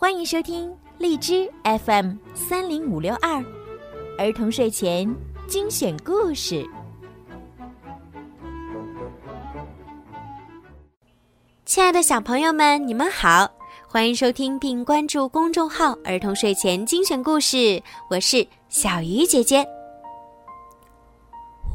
[0.00, 3.44] 欢迎收听荔枝 FM 三零五六二
[4.16, 5.12] 儿童睡前
[5.48, 6.64] 精选故事。
[11.64, 13.50] 亲爱的小朋友们，你们好，
[13.88, 19.66] 欢迎收听并关注公众号“儿童睡前精选故事”，我是小鱼姐姐。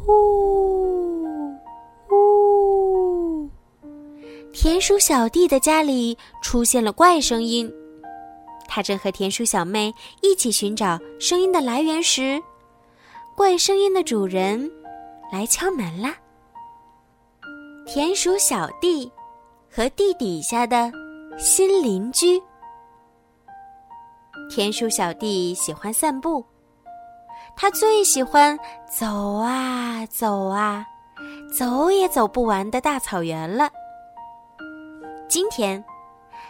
[0.06, 1.60] 呼
[2.08, 3.50] 呼，
[4.54, 7.70] 田鼠小弟的家里出现了怪声音，
[8.68, 12.42] 他正和田鼠小妹一起寻找声音的来源时，
[13.36, 14.72] 怪声音的主人
[15.32, 16.16] 来敲门啦。
[17.86, 19.12] 田鼠小弟。
[19.76, 20.92] 和地底下的
[21.36, 22.40] 新邻居，
[24.48, 26.46] 田鼠小弟喜欢散步，
[27.56, 28.56] 他最喜欢
[28.88, 30.86] 走啊走啊，
[31.58, 33.68] 走也走不完的大草原了。
[35.28, 35.84] 今天，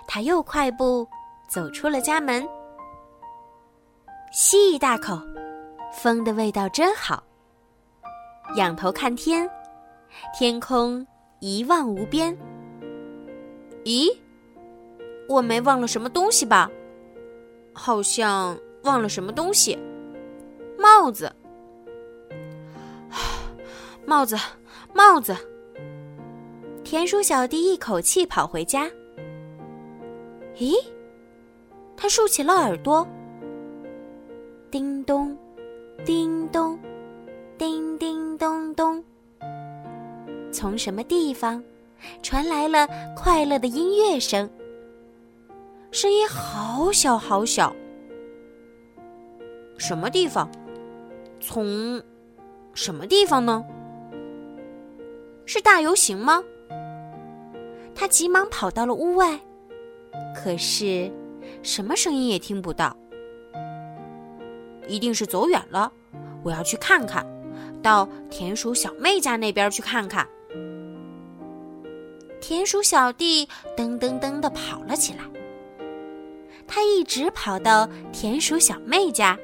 [0.05, 1.08] 他又快步
[1.54, 2.44] 走出了家门，
[4.32, 5.22] 吸一大口，
[5.94, 7.23] 风的味道真好。
[8.56, 9.48] 仰头看天，
[10.36, 11.06] 天空
[11.42, 12.36] 一望无边。
[13.84, 14.12] 咦，
[15.30, 16.68] 我没忘了什么东西吧？
[17.72, 19.78] 好像忘了什么东西。
[20.80, 21.31] 帽子，
[24.08, 24.36] 帽子，
[24.92, 25.36] 帽子。
[26.84, 28.90] 田鼠小弟一口气跑回家。
[30.56, 30.74] 咦，
[31.95, 33.08] 他竖起了耳朵。
[34.72, 35.38] 叮咚，
[36.05, 36.80] 叮咚，
[37.58, 39.03] 叮叮咚咚。
[40.52, 41.63] 从什么地方？
[42.22, 42.85] 传来了
[43.16, 44.50] 快乐的音乐声，
[45.89, 47.73] 声音好小好小。
[49.78, 50.50] 什么地方？
[51.39, 52.02] 从
[52.73, 53.63] 什么地方呢？
[55.45, 56.44] 是大游行吗？
[57.95, 59.39] 他急忙跑到了屋外，
[60.35, 61.09] 可是
[61.62, 62.96] 什么声音也听不到。
[64.88, 65.91] 一定是走远了，
[66.44, 67.25] 我要去看看，
[67.81, 70.28] 到田鼠小妹家那边去看看。
[72.42, 73.47] 田鼠小弟
[73.78, 75.24] 噔噔噔的跑了起来，
[76.68, 79.40] 他一直跑到田鼠小妹家，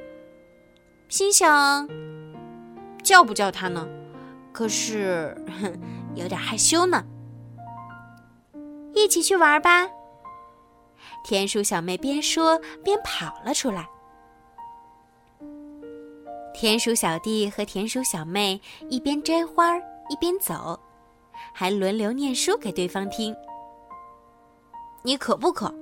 [1.08, 1.88] 心想：
[3.02, 3.88] 叫不叫他呢？
[4.52, 5.80] 可是，哼，
[6.14, 7.02] 有点害羞呢。
[8.92, 9.88] 一起去玩吧！
[11.24, 13.88] 田鼠小妹边说边跑了出来。
[16.54, 19.76] 田鼠小弟和田鼠小妹一边摘花
[20.08, 20.78] 一边走。
[21.52, 23.34] 还轮流念书给对方听。
[25.02, 25.74] 你渴不渴？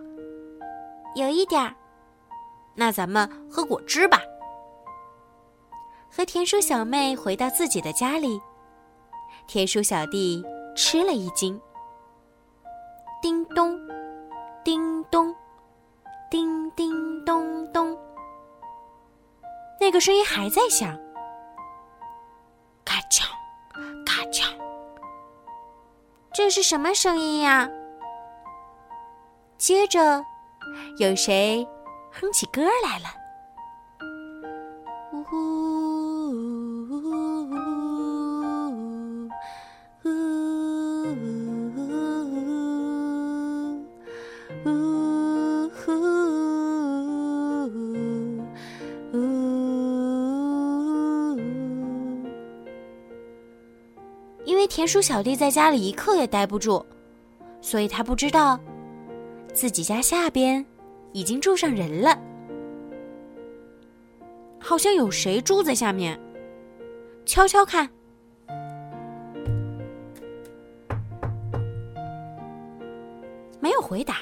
[1.16, 1.74] 有一点儿。
[2.74, 4.20] 那咱们喝果汁吧。
[6.10, 8.40] 和田鼠小妹回到自己的家里，
[9.46, 10.42] 田鼠小弟
[10.76, 11.60] 吃了一惊。
[13.20, 13.77] 叮咚，
[19.88, 20.94] 那个声音还在响。
[22.84, 23.24] 咔嚓，
[24.04, 24.54] 咔嚓。
[26.34, 27.66] 这是什么声音呀？
[29.56, 30.22] 接着，
[30.98, 31.66] 有谁
[32.12, 33.08] 哼起歌来了？
[54.68, 56.84] 田鼠小弟在家里一刻也待不住，
[57.60, 58.58] 所以他不知道
[59.52, 60.64] 自己家下边
[61.12, 62.16] 已经住上人了。
[64.60, 66.18] 好像有谁住在下面，
[67.24, 67.88] 敲敲看。
[73.58, 74.18] 没有回答。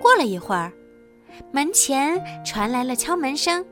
[0.00, 0.72] 过了一会儿，
[1.52, 3.64] 门前传来了敲门声。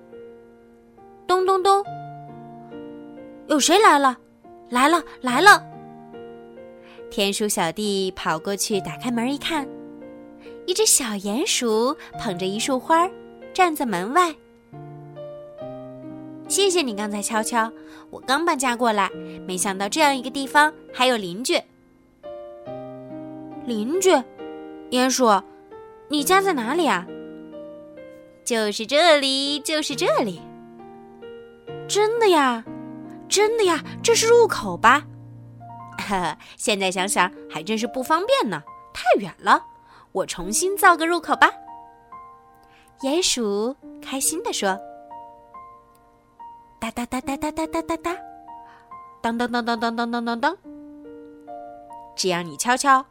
[1.27, 1.83] 咚咚咚。
[3.51, 4.17] 有谁来了？
[4.69, 5.61] 来了，来了！
[7.11, 9.67] 田鼠小弟跑过去，打开门一看，
[10.67, 13.11] 一只小鼹鼠捧着一束花，
[13.53, 14.33] 站在门外。
[16.47, 17.69] 谢谢你刚才敲敲，
[18.11, 19.11] 我刚搬家过来，
[19.45, 21.61] 没想到这样一个地方还有邻居。
[23.67, 24.11] 邻居，
[24.91, 25.43] 鼹鼠，
[26.07, 27.05] 你家在哪里啊？
[28.45, 30.41] 就是这里，就是这里。
[31.89, 32.65] 真的呀？
[33.31, 35.05] 真的呀，这是入口吧？
[35.97, 38.63] 哈哈，现在想想还真是不方便呢，
[38.93, 39.65] 太远了。
[40.13, 41.49] 我重新造个入口吧。
[43.03, 44.77] 鼹鼠开心地说
[46.81, 48.17] ：“哒哒哒哒哒哒哒哒哒，
[49.23, 50.57] 当当当当当当当当当。
[52.17, 53.07] 只要你敲敲，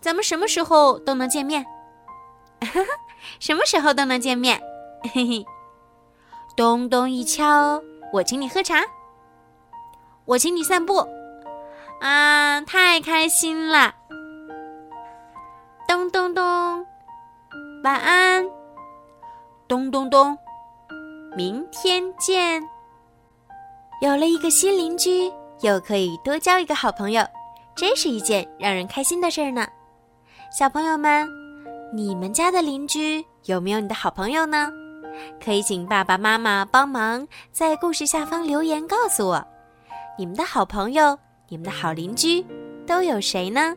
[0.00, 1.66] 咱们什么时候都能见面。
[3.40, 4.62] 什么时候都能见面。
[5.12, 5.46] 嘿嘿，
[6.56, 7.82] 咚咚一敲，
[8.12, 8.82] 我请你喝茶，
[10.26, 11.06] 我请你散步，
[12.00, 13.94] 啊，太开心了。
[15.86, 16.84] 咚咚咚，
[17.84, 18.44] 晚安。
[19.68, 20.36] 咚咚咚，
[21.36, 22.60] 明天见。
[24.02, 27.24] 有了一个新邻居，又可以多交一个好朋友，
[27.76, 29.64] 真是一件让人开心的事儿呢。
[30.50, 31.28] 小朋友们，
[31.92, 34.72] 你们家的邻居有没有你的好朋友呢？
[35.42, 39.46] 可以请爸爸妈妈帮忙在故事下方留言告诉我，
[40.18, 41.18] 你们的好朋友、
[41.48, 42.44] 你们的好邻居
[42.86, 43.76] 都有谁呢？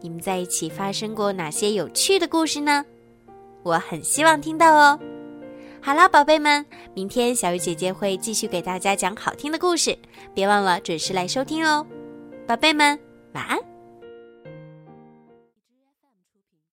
[0.00, 2.84] 你们在一起发生过哪些有趣的故事呢？
[3.62, 4.98] 我很希望听到哦。
[5.82, 6.64] 好啦，宝贝们，
[6.94, 9.96] 明天小鱼姐姐会继续给大家讲好听的故事，
[10.32, 11.86] 别忘了准时来收听哦。
[12.46, 12.98] 宝贝们，
[13.34, 13.75] 晚安。